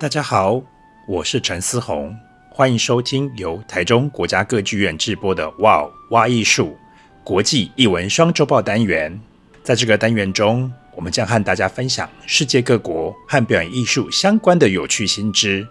[0.00, 0.62] 大家好，
[1.08, 2.16] 我是陈思宏，
[2.52, 6.78] 欢迎收听由台中国家歌剧院制播的《哇哇艺术
[7.24, 9.20] 国际艺文双周报》单元。
[9.64, 15.66] 在这个单元中，我们将和大家分享世界各国和表演艺术相关的有趣新知。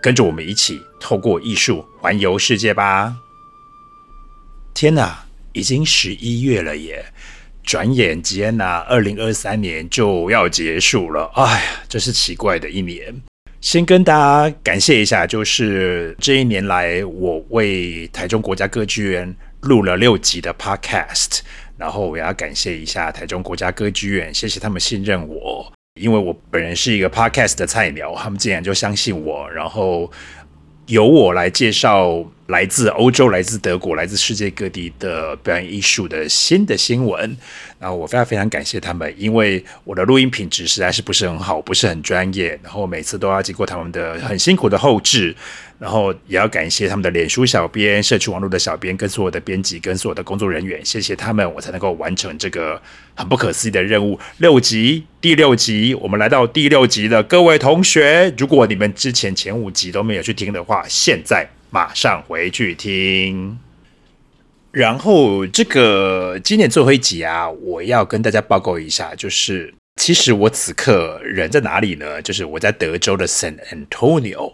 [0.00, 3.16] 跟着我们一起透过艺术环游世界吧！
[4.72, 7.04] 天哪，已经十一月了耶！
[7.64, 11.28] 转眼间呐，二零二三年就要结束了。
[11.34, 13.20] 哎呀，真是奇怪的一年。
[13.64, 21.40] 先跟大家感谢一下，就是这一年来，我为台中国家歌剧院录了六集的 Podcast，
[21.78, 30.12] 然后我要感谢一下台中国家歌剧院，谢谢他们信任我，因为我本人是一个 Podcast 的菜鸟，他们竟然就相信我，然后
[30.88, 32.22] 由我来介绍。
[32.48, 37.34] 来自欧洲、来自德国、来自世界各地的表演艺术的新的新闻，
[37.78, 45.34] 然后我非常非常感谢他们，因为我的录音品质实在是不是很好，不是很专业，然后每次都要经过他们的很辛苦的后置，
[45.78, 52.78] 然后也要感谢他们的脸书小编、社区网络的小编跟所有的编辑跟所有的工作人员，谢谢他们，我才能够完成这个
[53.14, 54.20] 很不可思议的任务。
[54.36, 61.48] 六集，第六集，我们来到第六集了，各位同学，如果你们之前前五集都没有去听的话，现在。
[61.74, 63.58] 马上回去听，
[64.70, 72.22] 然后这个今年最后一集啊，我要跟大家报告一下，就是其实我此刻人在哪里呢？
[72.22, 74.52] 就是我在德州的 San Antonio。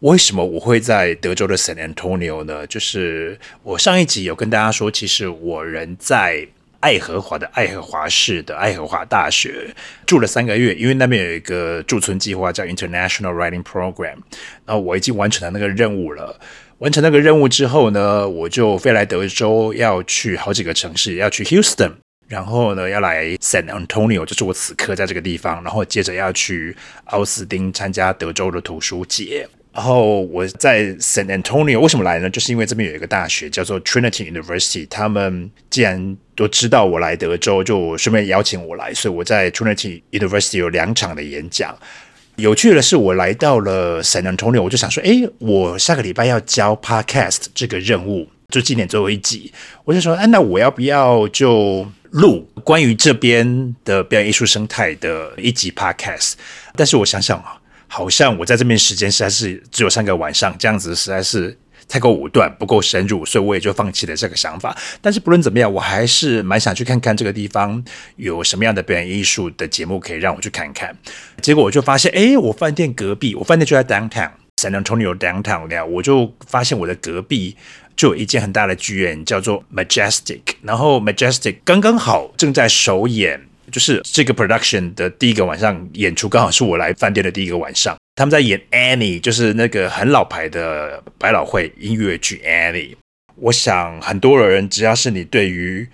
[0.00, 2.66] 为什么我会在德州的 San Antonio 呢？
[2.66, 6.48] 就是我上一集有跟大家说，其实我人在
[6.80, 9.74] 爱荷华的爱荷华市的爱荷华大学
[10.06, 14.16] 住了三个月，因为那边有一个驻村计划叫 International Writing Program，
[14.64, 16.38] 然后我已经完成了那个任务了。
[16.78, 21.92] 完成那个任务之后呢，我就飞来德州，要去好几个城市，要去 Houston，
[22.28, 29.48] 然后呢要来 San Antonio，就是我此刻在这个地方，然后接着要去奥斯汀参加德州的图书节。
[29.72, 32.28] 然后我在 San Antonio 为什么来呢？
[32.28, 41.76] 就是因为这边有一个大学叫做 Trinity University，他们既然都知道我来德州，就顺便邀请我来，所以我在 Trinity University 有两场的演讲。
[42.36, 49.50] 有趣的是，我来到了 San Antonio，我就想说，诶，我下个礼拜要交 Podcast 这个任务，就今年最后一集，
[49.84, 56.34] 我就说，哎，那我要不要就录关于这边的表演艺术生态的一集 Podcast？
[56.74, 61.56] 但是我想想啊，好像我在这边时间实在是只有三个晚上，这样子实在是。
[61.88, 64.76] 太过武断，不够深入，所以我也就放弃了这个想法。
[65.00, 67.82] 但是不论怎么样，我还是蛮想去看看这个地方
[68.16, 70.96] 有什么样的表演艺术的节目可以让我去看看。
[71.40, 77.56] 结果我就发现，哎，我饭店隔壁，我饭店就在 downtown San Antonio downtown 那，我就发现我的隔壁
[77.94, 80.40] 就有一间很大的剧院，叫做 Majestic。
[80.62, 87.96] 然后 Majestic 刚刚好正在首演，就是这个 production 的第一个晚上演出，刚好是我来饭店的第一个晚上。
[88.16, 92.96] 他们在演 Annie，就是那个很老牌的百老汇音乐剧 Annie。
[93.36, 95.86] 我想很多人只要是你对于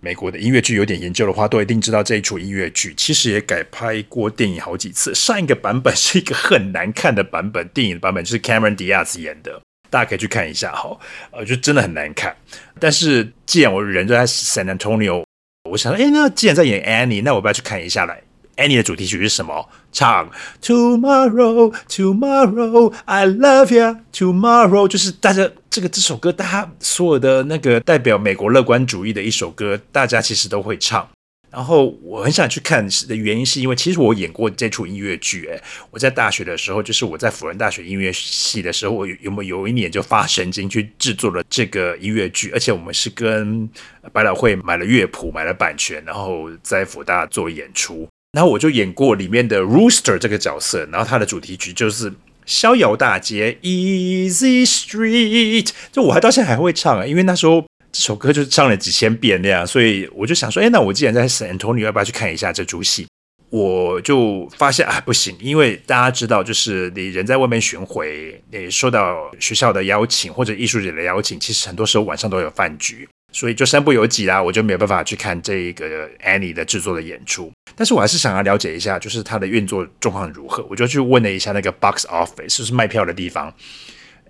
[0.00, 2.92] 美国的音乐剧有点研究的话，都一定知道这一出音乐剧。
[2.98, 5.14] 其实也改拍过电影好几次。
[5.14, 9.58] 上一个版本是一个很难看的版本，电影的版本就是 Cameron Diaz 演的，
[9.88, 10.98] 大家可以去看一下哈。
[11.30, 12.36] 呃，就真的很难看。
[12.78, 15.24] 但是既然我人都在 San Antonio，
[15.70, 18.20] 我想说，哎，那既然在演 Annie，那我不要去看一下来。
[18.60, 19.68] Annie 的主题曲是什么？
[19.90, 23.96] 唱 Tomorrow, Tomorrow, I love you.
[24.12, 31.08] Tomorrow 就是大家这个这首歌，大家所有的那个代表美国乐观主义的一首歌，大家其实都会唱。
[31.50, 35.46] 然后我很想去看的原因，是因为其实我演过这出音乐剧。
[35.46, 35.60] 诶，
[35.90, 43.68] 我在大学的时候，就是我在辅仁大学音乐系的时候，我有有没有一年就发神经去制作了这个音乐剧，而且我们是跟
[44.12, 48.08] 百老汇买了乐谱、买了版权，然后在辅大做演出。
[48.32, 52.10] 然后我就演过里面的 Rooster 这个角色，然后他的主题曲就是
[52.46, 63.06] 《逍遥大街》Easy Street，就我还到现在还会唱啊，因为那时候这首歌就是唱了几千遍那样，所以我就想说，哎，那我既然在 San Antonio，要不要去看一下这出戏？
[63.50, 73.08] 我就发现啊，不行，因为大家知道，就是你人在外面巡回，你受到学校的邀请或者艺术节的邀请，其实很多时候晚上都有饭局。
[73.32, 77.52] 所以就身不由己啦，我就没有办法去看这一个 Annie 的制作的演出。
[77.76, 80.66] 但是我还是想要了解一下，就是它的运作状况如何。
[80.68, 83.52] 我就去问了一下那个 box office，就是卖票的地方。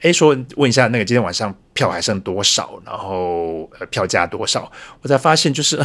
[0.02, 4.70] 诶，说问一下那个今天晚上票还剩多少，然后呃票价多少？
[5.02, 5.78] 我才发现就是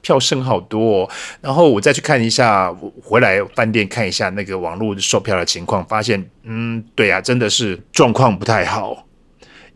[0.00, 1.10] 票剩好多哦。
[1.40, 9.06] 然后我再去看一下，回来饭店看一下那个网络售票的情况，发现嗯，对啊，真的是状况不太好，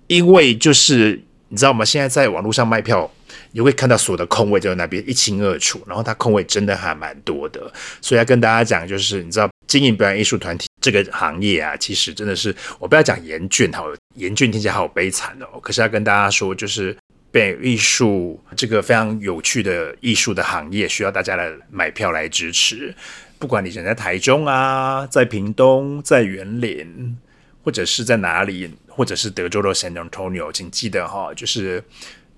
[0.07, 1.23] 因为就是。
[1.55, 1.85] 你知道吗？
[1.85, 3.09] 现在在网络上卖票，
[3.53, 7.73] 你会看到所有的空位就在那边一清二楚，然后它空位真的还蛮多的。
[8.01, 13.87] 所以要跟大家讲，就是你知道经营表演艺术团体这个行业啊，其实真的是我不要讲严峻，好
[14.17, 15.61] 严峻听起来好悲惨哦。
[15.61, 16.97] 可是要跟大家说，就是
[17.31, 22.93] 表演艺术这个非常有趣的艺术的行业，需要大家来买票来支持。
[23.39, 27.17] 不管你人在台中啊，在屏东，在园林，
[27.65, 31.83] 或者是在哪里，或者是德州的 San Antonio，请记得哈，就是。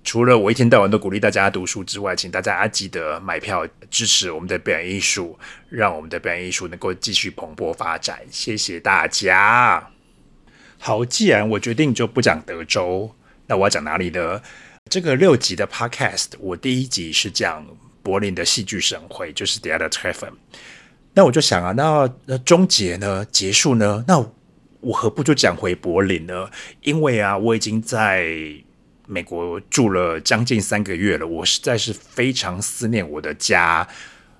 [0.03, 5.37] 除了我一天到晚都鼓励大家读书之外，请大家记得买票支持我们的表演艺术，
[5.67, 8.21] 让我们的表演艺术能够继续蓬勃发展。
[8.31, 9.89] 谢谢大家。
[10.79, 13.13] 好，既然我决定就不讲德州，
[13.47, 14.41] 那我要讲哪里呢？
[14.89, 17.67] 这个六集的 Podcast，我第一集是讲
[18.01, 20.31] 柏林的戏剧盛会，就是 The Other Treffen。
[21.15, 23.25] 那我就想啊，那那终结呢？
[23.25, 24.05] 结束呢？
[24.07, 24.25] 那
[24.81, 26.49] 我何不就讲回柏林呢？
[26.81, 28.27] 因为啊，我已经在。
[29.09, 33.87] 美国住了将近三个月了，我实在是非常思念我的家。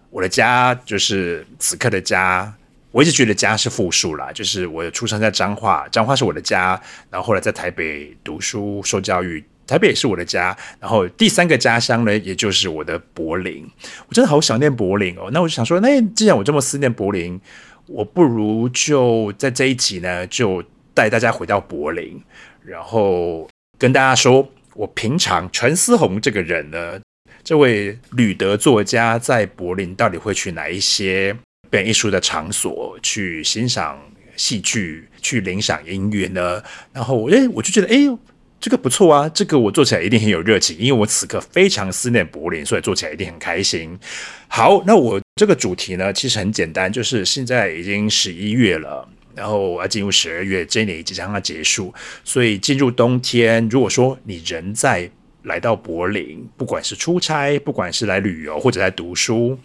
[0.10, 2.54] 我的家就是此刻的家，
[2.92, 6.78] 我一直觉得家是复数啦，就是我出生在彰化，彰化是我的家，
[7.10, 13.66] 然后后来在台北读书受教育，台北也是我的家，然后第三个家乡呢，也就是我的柏林。
[14.10, 17.40] 我真的好想念柏林哦，那我就想说，那既然我这么思念柏林，
[17.88, 20.64] 我不如就在这一集呢，就
[20.94, 22.22] 带大家回到柏林，
[22.64, 24.48] 然后跟大家说。
[24.76, 27.02] 我平常陈思宏这个人呢，
[27.44, 31.36] 这位旅德作家在柏林到底会去哪一些
[31.72, 34.00] 表演艺术的场所去欣赏
[34.36, 36.62] 戏剧、去聆赏音乐呢？
[36.94, 38.08] 然后，诶，我就觉得，诶，
[38.60, 43.98] 这个不错啊，这个我做起来一定很有热情，因为我此刻非常思念柏林，所以做起来一定很开心。
[44.48, 49.08] 好，那我这个主题呢，其实很简单，就是现在已经十一月了。
[49.36, 51.94] 然后要进入十二月，这一年即将要结束，
[52.24, 53.70] 所以进入冬天。
[53.70, 55.08] 如果说你人在
[55.44, 59.56] 来到柏林，不管是出差，不管是来旅游，或者在读书，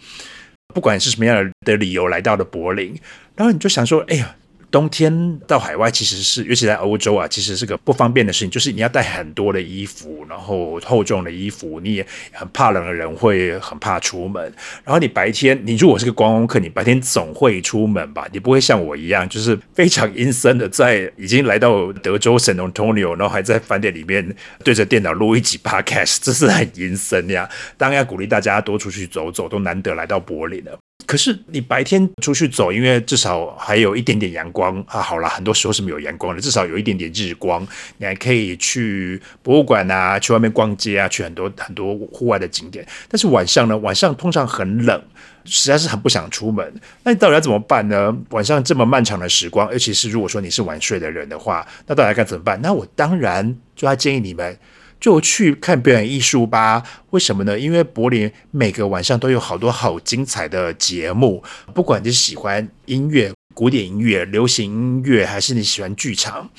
[0.75, 2.95] 不管是什么样的理由来到了柏林，
[3.35, 4.35] 然后你就想说：“哎呀。”
[4.73, 8.49] 冬天到海外其实是，尤其在欧洲啊，其实是个不方便的事情。
[8.49, 14.43] 就是你要带很多的衣服，然后厚重的衣服，你也很怕冷的人会很怕出门。
[14.83, 18.27] 然后你白天，你如果是个观光客，你白天总会出门吧？
[18.33, 27.47] 你不会像我一样，就是非常阴森的，在已经来到德州 San Antonio，然后还在饭店里面对着电脑录一集 Podcast，这是很阴森呀。
[27.77, 30.79] 当然要鼓励大家多出去走走，都难得来到柏林了。
[31.05, 35.01] 可是你白天出去走，因为至少还有一点点阳光啊。
[35.01, 37.65] 好了，很多时候是没有阳光的，至少有一点点日光，
[37.97, 42.85] 你还可以去博物馆啊，去外面逛街啊，去很多很多户外的景点。
[43.09, 45.01] 但是晚上呢，晚上通常很冷，
[45.45, 46.73] 实在是很不想出门。
[47.03, 48.15] 那你到底要怎么办呢？
[48.29, 52.59] 晚上这么漫长的时光，尤其是如果说你是晚睡的人的话，那到底该怎么办？
[52.61, 54.57] 那我当然就要建议你们。
[55.03, 56.81] 就去看表演艺术吧。
[57.09, 57.59] 为什么呢？
[57.59, 66.49] 因为柏林每个晚上都有好多好精彩的节目，不管你是喜欢音乐、古典音乐、流行音乐，还是你喜欢剧场，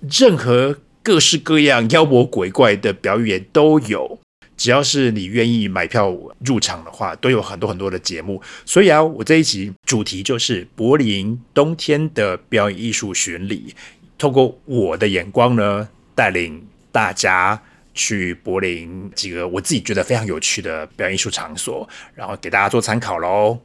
[0.00, 4.18] 任何各式各样妖魔鬼怪的表演都有。
[4.56, 6.12] 只要是你愿意买票
[6.44, 8.42] 入场的话，都有很多很多的节目。
[8.66, 13.76] 所以啊，我这一集主题就是柏林冬天的表演艺术巡礼，
[14.18, 17.62] 透过我的眼光呢，带领大家。
[17.94, 23.58] 去柏林几个我自己觉得非常有趣的表演艺术场所，然后给大家做参考喽。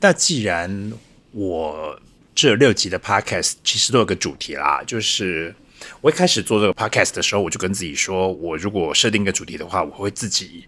[0.00, 0.92] 那既然
[1.30, 2.00] 我
[2.34, 5.54] 这六集的 podcast 其实都有个主题啦，就是。
[6.00, 10.64] 我一开始做这个 podcast 的时候，我就跟自己说，我如果设定一个主题的话，我会自己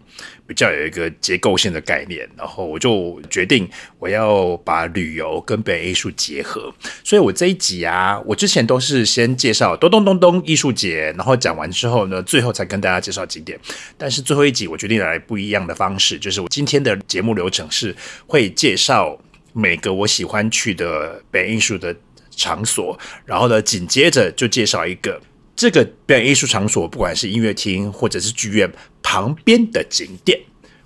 [0.46, 3.68] 比较有一个结构性的概念，然后我就决定
[3.98, 6.72] 我要把旅游跟表演艺术结合。
[7.02, 13.58] 所以我这一集啊，我之前都是先介绍咚咚咚咚艺术节，然后讲完之后呢，最后才跟大家介绍景点。
[13.98, 17.94] 但是最后一集我决定来不一样的方式，就是我今天的节目流程是
[18.26, 19.18] 会介绍
[19.52, 21.94] 每个我喜欢去的北艺术的。
[22.36, 25.20] 场所，然后呢，紧接着就介绍一个
[25.56, 28.70] 这个表演艺术场所，不管是音乐厅或者是剧院
[29.02, 30.38] 旁边的景点，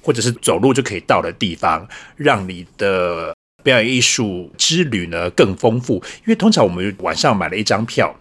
[0.02, 5.94] 或者是走路就可以到的地方，让你的表演艺术之旅呢更丰富。
[6.18, 8.14] 因为通常我们晚上买了一张票，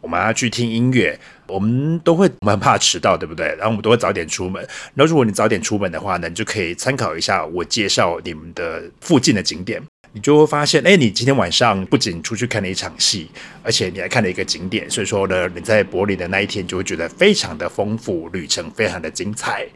[0.00, 1.18] 我们要去听音乐，
[1.52, 3.46] 我们都会我们怕迟到，对不对？
[3.58, 4.66] 然后我们都会早点出门。
[4.94, 9.82] 那如果你早点出门的话呢，你就可以参考一下我介绍你们的附近的景点。
[10.14, 13.30] 你就会发现，哎，你今天晚上不仅出去看了一场戏，
[13.62, 19.66] 而且你还看了一个景点，所以说呢，你在柏林的那一天就会觉得非常的丰富，旅程非常的精彩。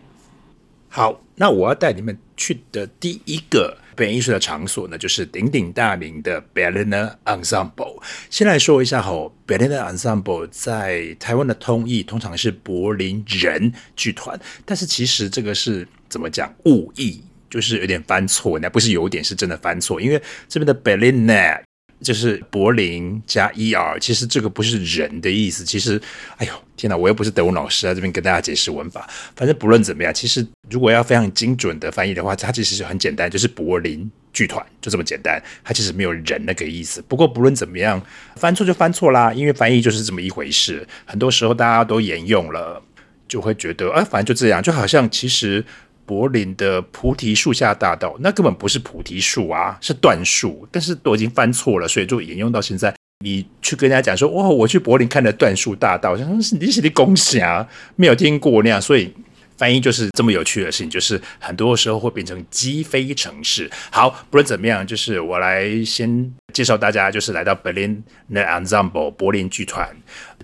[0.91, 8.01] 好，那我要带你们去的第一个表演艺术的场所呢，就是鼎鼎大名的 Berliner Ensemble。
[8.31, 17.23] 先来说一下吼，Berliner Ensemble 在台湾的通译通常是柏林人剧团，但是其实这个是怎么讲误译？
[17.49, 20.01] 就是有点翻错，那不是有点，是真的翻错。
[20.01, 21.63] 因为这边的 Berliner
[22.03, 25.65] 就是柏林加 er，其实这个不是人的意思。
[25.65, 26.01] 其实，
[26.37, 29.09] 哎呦，天哪，我又不是德文老师啊，这边跟大家解释文法。
[29.35, 35.43] 反正不论怎么样，其实如果要非常精准的翻译的话，它其实是很简单，就是柏林剧团，就这么简单。
[35.65, 37.03] 它其实没有人那个意思。
[37.09, 38.01] 不过不论怎么样，
[38.37, 40.87] 翻错就翻错啦，因为翻译就是这么一回事。
[41.07, 42.83] 很多时候大家都沿用了，
[43.27, 45.65] 就会觉得，啊，反正就这样，就好像其实。
[46.07, 50.67] 柏林的菩提树下大道，那根本不是菩提树啊，是椴树。
[50.71, 52.95] 但是都已经翻错了，所以就沿用到现在。
[53.25, 59.13] 你去跟人家讲说，哇，我去柏林看了椴树大道，想说是你是你恭喜啊，没有听过那样，所以。
[59.59, 63.71] 翻译就是这么有趣的事情，就是很多时候会变成鸡飞城市。
[63.91, 69.89] 好，不论怎么样，就是我来先介绍大家，就是来到 Berliner Ensemble 柏林剧团，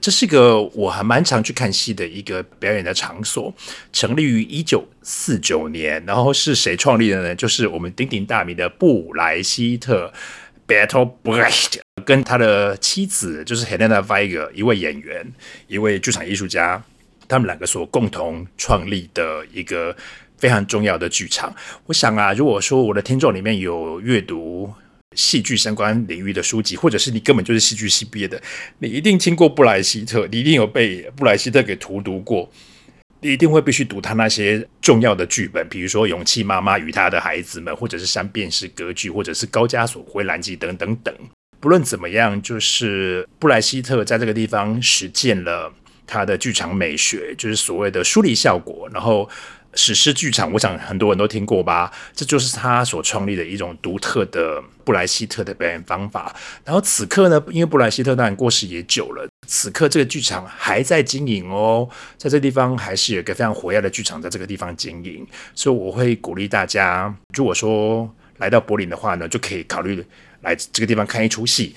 [0.03, 3.55] 这是一个我还蛮常去看戏的一个表演的场所，
[3.93, 7.35] 成立于一九四九年，然后是谁创立的呢？
[7.37, 10.13] 就是我们鼎鼎大名的布莱希特
[10.67, 15.33] Bertolt Brecht 跟他的妻子，就是 Helena Weigel 一位演员，
[15.69, 16.83] 一位剧场艺术家。
[17.29, 19.97] 他们两个所共同创立的一个
[20.37, 21.55] 非常重要的剧场。
[21.87, 24.71] 我想啊，如果说我的听众里面有阅读
[25.15, 28.41] 戏剧相关领域的书籍，或者是你根本就是戏剧系毕业的，
[28.79, 32.51] 你一定听过布莱希特，你一定有被布莱希特给荼毒过，
[33.21, 41.15] 你一定会必须读他那些重要的剧本，比如说《勇气妈妈与她的孩子们》，或者是《三便士歌剧》，或者是《高加索灰蓝鸡》等等等。
[41.61, 45.73] 不论怎么样，就是布莱希特在这个地方实践了。
[46.05, 49.27] 他的剧场美学就是所谓的疏离效果，然后
[49.75, 51.91] 史诗剧场，我想很多人都听过吧？
[52.15, 56.35] 这就是他所创立的一种独特的布莱希特的表演方法。
[56.65, 61.89] 然后此刻呢，因为布莱希特当然过世也久了，此刻这个剧场还在经营哦，
[62.19, 70.05] 在这地方还是有一个非常活跃的剧场在这个地方经营，所以我会鼓励大家，如果说来到柏林的话呢，就可以考虑
[70.43, 71.75] 来这个地方看一出戏，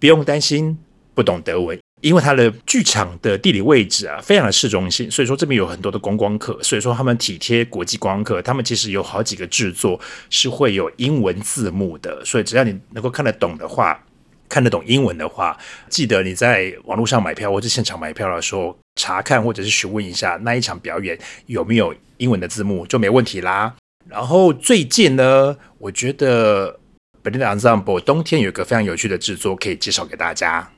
[0.00, 0.76] 不用担心
[1.14, 1.78] 不懂德文。
[2.00, 10.00] 因为它的剧场的地理位置啊，非常的市中心，所以说这边有很多的观光客，所以说他们体贴国际观光客，他们其实有好几个制作
[10.30, 14.00] 是会有英文字幕的，所以只要你能够看得懂的话，
[14.48, 15.56] 看得懂英文的话，
[15.88, 23.74] 记得你在网络上买票或者现场买票的时候查看或者是询问一下那一场表演有没有英文的字幕就没问题啦。
[24.06, 26.78] 然后最近呢，我觉得
[27.22, 30.70] Berliner Ensemble 冬天有一个非常有趣的制作可以介绍给大家。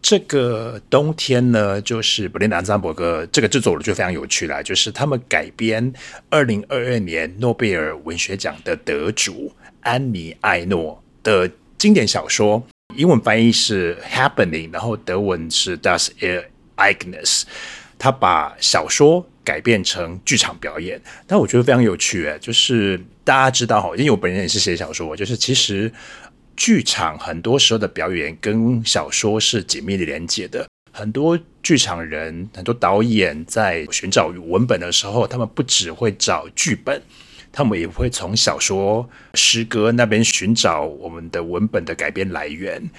[0.00, 5.92] 这个冬天呢，就是 Berliner Ensemble 这个制作，我觉得非常有趣啦，就是他们改编
[6.30, 12.64] 二零二二年诺贝尔文学奖的得主安妮艾诺的经典小说，
[12.96, 17.42] 英文翻译是 Happening，然后德文是 Das Ereignis。
[17.98, 25.92] 他把小说改编成剧场表演，但我觉得非常有趣诶，就是大家知道哈，因为我本人也是写小说，就是其实。
[26.58, 30.66] 剧场很多时候的表演跟小说是紧密的连接的。
[30.90, 37.00] 很多剧场人、很多导演在寻找文本的时候，他们不只会找剧本，
[37.52, 42.90] 他们也会从小说、诗歌那边寻找我们的文本的改编来源。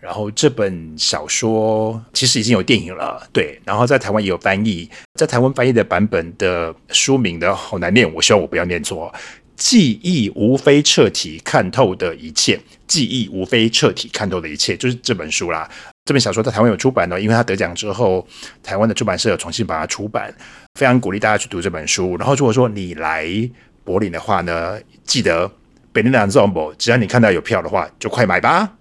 [0.00, 3.58] 然后这本小说其实已经有电影了，对。
[3.64, 9.14] 然后在台湾也有翻译，在台湾翻译的版本的书名的好难念，我希望我不要念错。
[9.56, 15.68] 记忆无非彻底看透的一切，记忆无非彻底看透的一切，就是这本书啦。
[16.04, 18.26] 这本小说在台湾有出版的，因为他得奖之后，
[18.62, 20.34] 台湾的出版社有重新把它出版。
[20.78, 22.16] 非常鼓励大家去读这本书。
[22.16, 23.26] 然后如果说你来
[23.84, 25.50] 柏林的话呢，记得
[25.94, 28.76] Berlin and Zombo，只要你看到有票的话，就快买吧。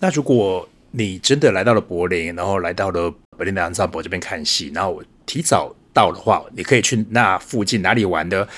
[0.00, 8.48] 那如果你真的来到了柏林，然后来到了 Berliner Ensemble 这边看戏，然后我提早到的话，你可以去那附近哪里玩的？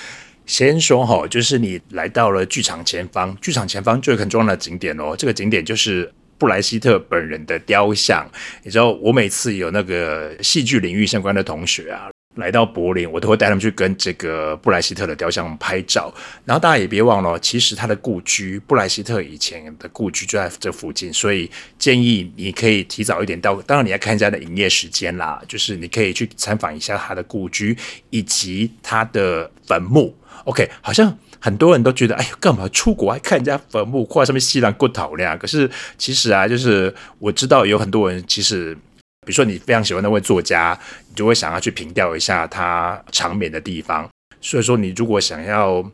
[0.46, 5.14] 先说好，就是你来到了剧场前方，剧场前方就有很重要的景点哦。
[5.18, 8.24] 这个景点就是布莱希特本人的雕像。
[8.62, 16.12] 你知道，我每次有那个戏剧领域相关的同学啊，来到柏林，我都会带他们去跟这个布莱希特的雕像拍照。
[16.44, 23.60] 然后大家也别忘了，其实他的故居，布莱希特以前的故居就在这附近，所以建议你可以提早一点到。
[23.62, 27.76] 当然你要看一下的营业时间啦，就是你可以去参访一下他的故居
[28.10, 30.16] 以及他的坟墓。
[30.44, 35.36] OK，好像很多人都觉得，哎呦，干嘛出国还看人家坟墓，挂上面西兰骨头那？
[35.36, 38.76] 可是其实啊，就是我知道有很多人，其实
[39.26, 40.78] 比如说你非常喜欢那位作家，
[41.08, 44.08] 你就会想要去凭吊一下他长眠的地方。
[44.40, 45.84] 所以说，你如果想要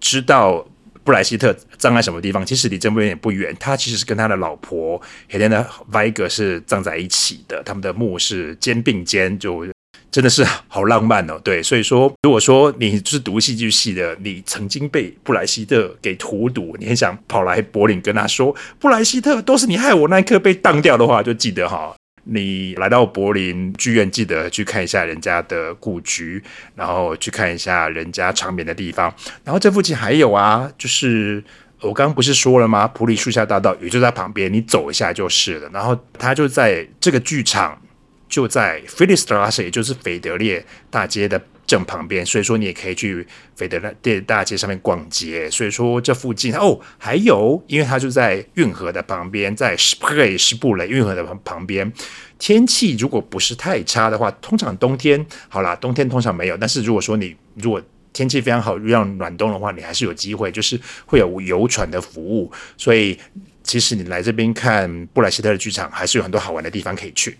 [0.00, 0.66] 知道
[1.04, 3.54] 布莱希特葬在什么地方，其实离这边也不远。
[3.60, 9.66] 他其实是跟他的老婆 Helene Weigel 是葬在一起的，他们的墓是肩并肩就。
[10.08, 11.38] 真的是好浪漫哦。
[11.44, 21.94] 对，所以说，如果说你是读戏剧系的，你曾经被布莱希特给荼毒，你很想跑来柏林跟他说，布莱希特都是你害我那一刻被当掉的话，就记得哈。
[22.28, 26.42] 你来到柏林剧院，记得去看一下人家的故居，
[26.74, 29.14] 然后去看一下人家长眠的地方。
[29.44, 31.42] 然后这附近还有啊，就是
[31.80, 32.88] 我刚刚不是说了吗？
[32.88, 35.70] 普里树下大道也就在旁边，你走一下就是了。
[35.72, 37.80] 然后他就在这个剧场，
[38.28, 41.40] 就在 f i l i s t r a s 也就是斐德烈大街的。
[41.66, 45.50] 正旁边，所以说你也可以去斐德烈大街上面逛街。
[45.50, 51.92] 所以说这附近哦，还有，因为它就在运河的旁边，在施普雷施布雷运河的旁边。
[52.38, 56.56] 天气如果不是太差的话，通常冬天好啦，冬天通常没有。
[56.56, 57.82] 但是如果说你如果
[58.12, 62.50] 天气非常好，让暖冬的话，你还是有机会，就是会有游船的服务。
[62.76, 63.18] 所以
[63.62, 67.36] 其实你来这边看布莱希特的剧场，还是有很多好玩的地方可以去。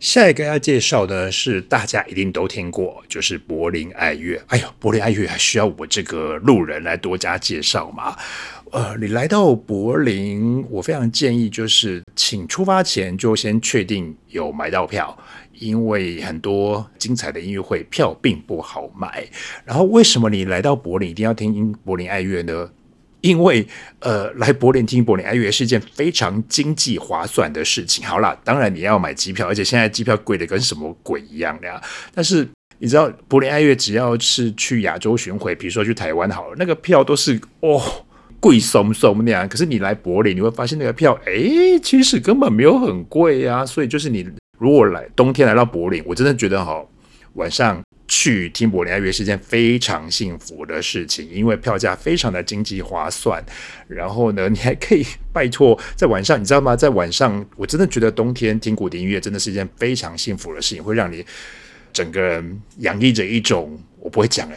[0.00, 4.40] 下一个要介绍的是大家一定都听过，就是柏林爱乐。
[4.46, 8.16] 哎呦，柏林爱乐还需要我这个路人来多加介绍吗？
[8.70, 15.18] 呃，你来到柏林，我非常建议就是，请出发前就先确定有买到票，
[15.54, 19.26] 因为很多精彩的音乐会票并不好买。
[19.64, 22.70] 然后，为什么你来到柏林一定要听柏林爱乐呢？
[23.20, 23.66] 因为
[24.00, 28.06] 呃，来柏林听柏林爱乐是一件非常经济划算的事情。
[28.06, 31.82] 好啦，当然你要买机票，而且现在机票贵的跟什么鬼一样的呀。
[32.14, 32.48] 但是
[32.78, 37.82] 你知道，柏林爱乐只要是去亚洲巡回，比如说去台湾好了，那个票都是哦
[38.38, 39.48] 贵松松那样。
[39.48, 43.66] 可是你来柏林，你会发现那个票，哎，其实根本没有很贵呀。
[43.66, 46.84] 所以就是你如果来冬天来到柏林，我真的觉得哈，
[47.34, 47.82] 晚上。
[48.08, 53.44] 去听柏林爱乐是件非常幸福的事情，因为票价非常的经济划算。
[53.86, 56.74] 然后呢，你还可以拜托在晚上，你知道吗？
[56.74, 61.22] 在晚上，我真的觉得冬天听古典音乐真的是一件非常幸福的事情，会让你
[61.92, 64.56] 整个人洋溢着一种我不会讲的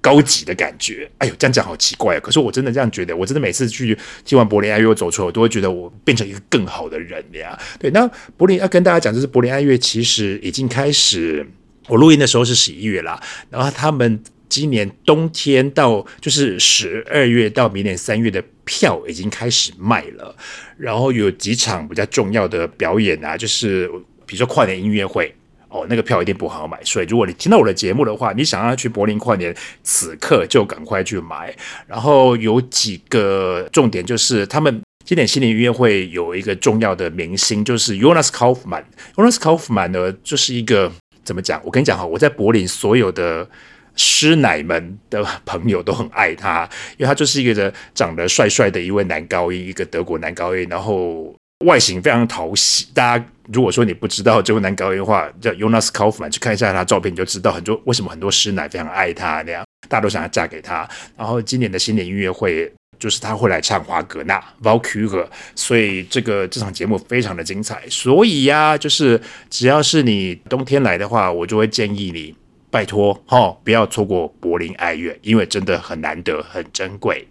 [0.00, 1.08] 高级的感觉。
[1.18, 2.20] 哎呦，这样讲好奇怪啊！
[2.20, 7.56] 可是我真的这样觉得，我真的每次去听完柏林爱乐我走出来，我都会觉得我变成一个更好的人呀。
[7.78, 8.04] 对，那
[8.36, 11.46] 柏林要跟大家讲，就是柏林爱乐其实已经开始。
[11.88, 13.20] 我录音的时候是十一月啦，
[13.50, 20.34] 然后他们今年冬天到就是十二月到明年三月的票已经开始卖了，
[20.78, 23.90] 然后有几场比较重要的表演啊，就是
[24.24, 25.34] 比如说跨年音乐会
[25.68, 31.54] 哦，那个票一定不好买，所以如果你听到我的节目的话，你想要去柏林跨年，此刻就赶快去买。
[31.86, 38.84] 然后有几个重点就是他们今年新年音乐会有一个重要的明星，就是 Jonas Kaufmann。
[39.16, 40.92] Jonas Kaufmann 呢，就是一个。
[41.24, 41.60] 怎么讲？
[41.64, 43.48] 我跟你讲哈，我在柏林所有的
[43.96, 51.34] 师奶们的朋友都很爱他，因为他就是一个长得帅帅的一位男高音，一个德国男高音，然后
[51.64, 52.86] 外形非常讨喜。
[52.92, 60.88] 大家如果说你不知道这位男高音的话，叫 Jonas Kaufmann，去看一下他照片，你就知道很多为什么很多师奶非常爱他那样，大家都想要嫁给他。
[61.16, 62.72] 然后今年的新年音乐会。
[62.98, 67.82] 就是他会来唱华格纳 Walküre，所以这个这场节目非常的精彩。
[67.88, 72.34] 所以呀、就是只要是你冬天来的话，我就会建议你
[72.70, 77.26] 拜托哈，不要错过柏林爱乐，因为真的很难得，很珍贵。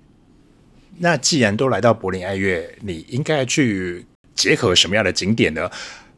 [1.00, 5.70] 那既然都来到柏林爱乐，你应该去结合什么样的景点呢？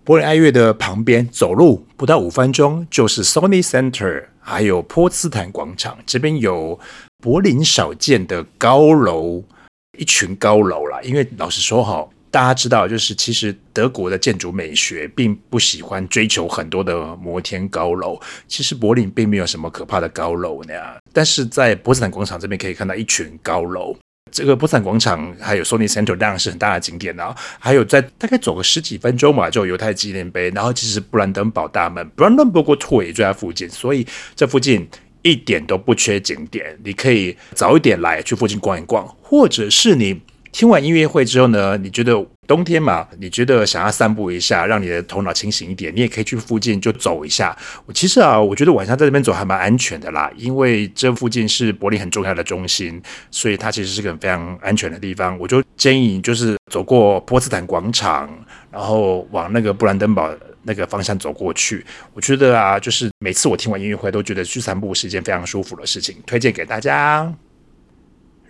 [0.05, 6.79] 柏林爱乐的旁边走路不到五分钟就是 Sony Center，还有波茨坦广场，这边有。
[7.23, 9.43] 柏林少见的高楼，
[9.97, 11.01] 一群高楼啦。
[11.01, 18.19] 因为老实说哈，大家知道，就是其实德国的建筑美学并不喜欢追求很多的摩天高楼。
[18.47, 20.85] 其实柏林并没有什么可怕的高楼那样。
[21.11, 23.97] 但是在波茨坦广场这边可以看到一群高楼。
[24.35, 27.33] 这个波茨坦广场还有 Sony Center 当然是很大的景点啊。
[27.57, 30.49] 还有在大概走个十几分钟嘛，就有犹太纪念碑。
[30.49, 34.87] 然后其实布兰登堡大门 （Brandenburg Tor） 也就在附近，所以这附近。
[35.25, 40.21] 一点都不缺景点，你可以早一点来去附近逛一逛，或者是你
[40.51, 42.13] 听完音乐会之后呢，你觉得
[42.47, 47.55] 冬天嘛，你觉得想要散步一下，让你的头脑清醒一点，你也可以去附近就走一下。
[47.85, 55.37] 我其实啊，我觉得晚上在这边走还蛮安全的啦，因为这附近是柏林很重要的中心，所以它其实是个非常安全的地方。
[55.39, 58.29] 我就建议你就是走过波茨坦广场，
[58.71, 60.31] 然后往那个布兰登堡。
[60.67, 67.31] 那个方向走过去，我觉得啊，就是每次我听完音乐会都觉得去散步是一件非常舒服的事情，推荐给大家。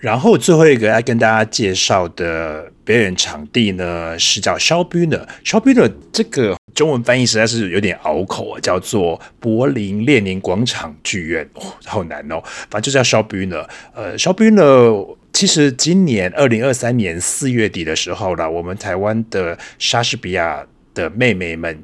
[0.06, 5.26] 然后最后一个要跟大家介绍的表演场地呢，是叫 Schaubühne。
[5.44, 12.40] Schaubühne 这个中文翻译实在是有点拗口啊，叫做柏林列宁广场剧院，哦，好难哦，
[12.70, 13.66] 反正就叫 Schaubühne。
[13.96, 20.64] 呃，Schaubühne 其实今年二零二三年四月底的时候呢，我们台湾的莎士比亚
[20.94, 21.84] 的妹妹们。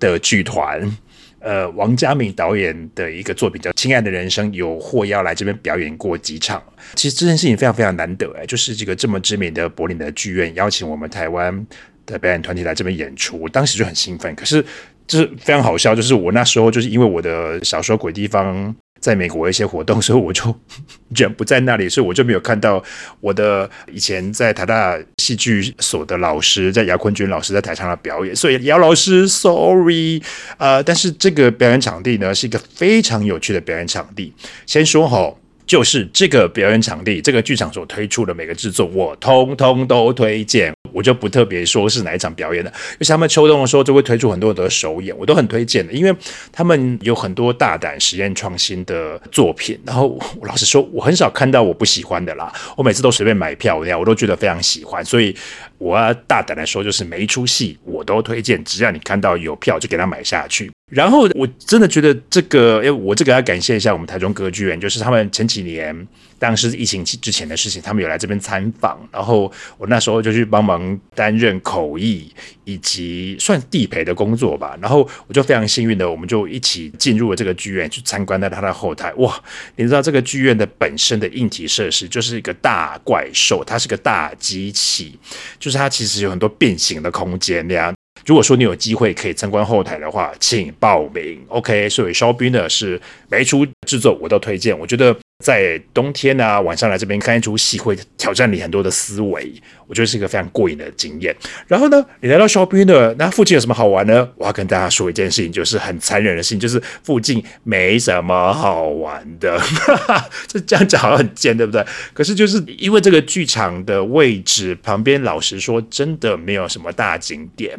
[0.00, 0.96] 的剧团
[1.40, 6.62] 呃，王家敏导演的一个作品叫《亲爱的人生》，有获邀来这边表演过几场。
[6.94, 11.66] 其实这件事情非常非常难得哎，就是这个这么知名的柏林的剧院邀请我们台湾
[12.06, 14.34] 的表演团体来这边演出，我当时就很兴奋。
[14.34, 14.64] 可是
[15.06, 18.66] 就是非常好笑，就是我那时候就是因为我的小说《鬼地方》。
[19.00, 20.54] 在美国一些活动，所以我就
[21.14, 22.82] 人不在那里，所以我就没有看到
[23.20, 28.34] 我的以前在台大戏剧所的老师，在姚坤军老师在台上的表演。
[28.34, 30.22] 所以姚老师，sorry，
[30.58, 34.32] 呃，但是这个表演场地呢，是一个非常有趣的表演场地。
[34.66, 35.38] 先说好。
[35.68, 40.72] 就是这个表演场地，这个剧场所推出的每个制作，我通通都推荐。
[40.90, 46.16] 我就不特别说是哪一场表演了，因为他们秋冬的时候就会推出很多的首演，我都很推荐的，因为
[46.50, 49.78] 他们有很多大胆实验创新的作品。
[49.84, 50.08] 然后
[50.40, 55.04] 我老实说，我很少看到我不喜欢的啦，我每次都随便买票，我都觉得非常喜欢。
[55.04, 55.36] 所以
[55.76, 60.72] 我要大胆的说，就是每一出戏我都推荐，只要你看到有票就给他买下去。
[60.88, 72.32] 然后我真的觉得这个，哎，我这个要感谢一下我们台中歌剧院，就是他们前几年，当时疫情之前的事情，他们有来这边参访，然后我那时候就去帮忙担任口译
[72.64, 79.38] 以及算地陪的工作吧，然后我就非常幸运的，我们就一起进入了这个剧院去参观了他的后台，哇，
[79.76, 85.18] 你知道这个剧院的本身的硬体设施就是一个大怪兽，它是个大机器，
[85.58, 87.94] 就是它其实有很多变形的空间那样。
[88.28, 91.42] 如果说你有机会可以参观后台的话，请报名。
[91.48, 94.78] OK，所以烧饼呢是每一出制作我都推荐。
[94.78, 99.52] 我觉得在冬天啊晚上来这边看一出戏，会挑战你很多的思维，
[99.86, 101.32] 我觉得是一个非常过瘾的经验。
[101.68, 104.28] 然后呢，你来到 Shopping 呢，那附近有什么好玩呢？
[104.34, 109.56] 我要跟大家说一件事情，就是很残忍的事情，就是附近没什么好玩的。
[109.60, 111.86] 哈哈，这这样讲好像很贱，对不对？
[112.12, 117.78] 可是就是因为这个剧场的位置旁边，老实说，真的没有什么大景点。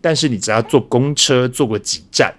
[0.00, 2.32] 但是你只要坐公车坐过几站，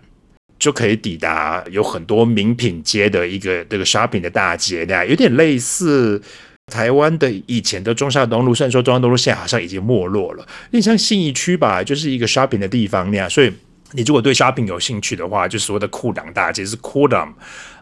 [0.61, 6.21] 就可以抵达有很多名品街的一个这个 shopping 的大街，那样有点类似
[6.67, 8.53] 台湾的以前的中山东路。
[8.53, 13.27] 虽然说中山东路现在好像已经没落了，有点像信义区吧，就是一个 shopping 的地方那样。
[13.27, 13.51] 所以
[13.93, 16.75] 你如果对 shopping 有兴趣的话，就所谓的库朗大街是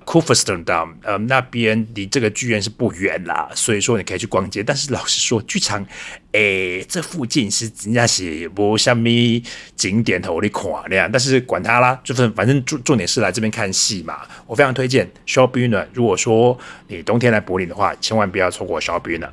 [0.10, 0.66] Kudamm。
[0.66, 4.64] Kurfürstendamm 呃，那边离这个剧院是不远啦，所以说你可以去逛街。
[4.64, 5.86] 但是老实说，剧场，
[6.32, 9.08] 诶，这附近是人家是无什么
[9.76, 11.08] 景点头的看那样。
[11.12, 14.22] 但是管他啦，就是反正重重点是来这边看戏嘛。
[14.48, 15.88] 我非常推荐 s h o p b u n e r。
[15.94, 19.30] 如果说你冬天来柏林的话，千万不要错过 Showbunner。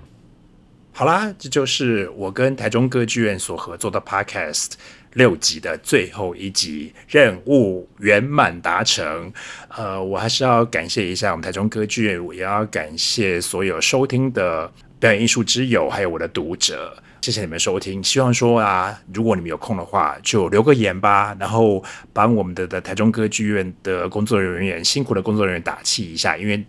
[0.92, 4.72] 好啦，这就是我跟台中歌剧院所合作的 Podcast。
[5.16, 9.32] 六集的最后一集，任务圆满达成。
[9.74, 18.04] 呃，我还是要感谢一下我们台中歌剧院，我也要感谢所有收听的表演艺术之友，还有我的读者，谢谢你们收听。
[18.04, 26.62] 希望说啊，如果你们有空的话，就留个言吧，然后帮我们的的台中歌剧院的工作人员，辛苦的工作人员打气一下，因为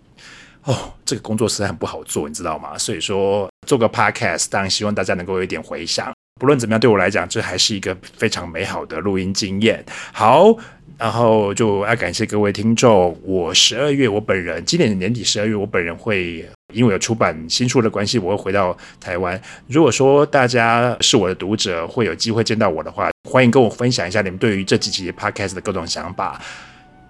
[0.64, 2.78] 哦，这个工作实在很不好做，你知道吗？
[2.78, 6.14] 所以说做个 podcast，当然希望大家能够有一点回响。
[6.38, 9.84] 不论怎么样，对我来讲，这还是一个非常美好的录音经验。
[10.12, 10.56] 好，
[10.98, 13.18] 然后就要感谢各位听众。
[13.24, 19.40] 我十二月，我本人今年年底十二月，我本人会因为有出版新书的关系，我会回到台湾。
[19.68, 26.42] 如果说大家是我的读者，会有机会见到我的话，欢迎跟我分享一下你们对于这几集 Podcast 的各种想法。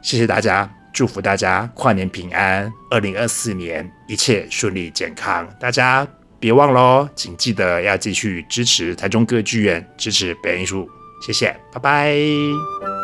[0.02, 6.08] 谢谢大家，祝福大家跨年平安，二零二四年一切顺利健康，大家。
[6.40, 10.90] 别忘了哦，请记得要继续支持台中歌剧院，支持表演艺术。
[11.26, 12.97] 谢谢，拜拜。